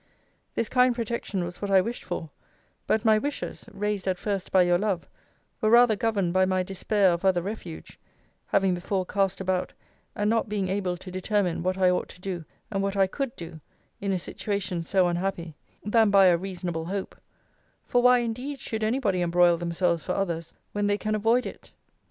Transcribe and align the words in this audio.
This 0.55 0.67
kind 0.67 0.95
protection 0.95 1.43
was 1.43 1.61
what 1.61 1.69
I 1.69 1.79
wished 1.79 2.03
for: 2.03 2.31
but 2.87 3.05
my 3.05 3.19
wishes, 3.19 3.67
raised 3.71 4.07
at 4.07 4.17
first 4.17 4.51
by 4.51 4.63
your 4.63 4.79
love, 4.79 5.07
were 5.61 5.69
rather 5.69 5.95
governed 5.95 6.33
by 6.33 6.43
my 6.43 6.63
despair 6.63 7.13
of 7.13 7.23
other 7.23 7.43
refuge 7.43 7.99
[having 8.47 8.73
before 8.73 9.05
cast 9.05 9.39
about, 9.39 9.73
and 10.15 10.27
not 10.27 10.49
being 10.49 10.69
able 10.69 10.97
to 10.97 11.11
determine, 11.11 11.61
what 11.61 11.77
I 11.77 11.91
ought 11.91 12.09
to 12.09 12.19
do, 12.19 12.43
and 12.71 12.81
what 12.81 12.97
I 12.97 13.05
could 13.05 13.35
do, 13.35 13.61
in 13.99 14.11
a 14.11 14.17
situation 14.17 14.81
so 14.81 15.07
unhappy] 15.07 15.55
than 15.85 16.09
by 16.09 16.25
a 16.25 16.35
reasonable 16.35 16.85
hope: 16.85 17.15
For 17.85 18.01
why 18.01 18.21
indeed 18.21 18.59
should 18.59 18.83
any 18.83 18.97
body 18.97 19.21
embroil 19.21 19.57
themselves 19.57 20.01
for 20.01 20.13
others, 20.13 20.55
when 20.71 20.87
they 20.87 20.97
can 20.97 21.13
avoid 21.13 21.45
it? 21.45 21.71